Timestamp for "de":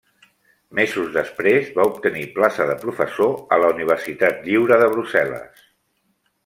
2.71-2.79, 4.85-4.91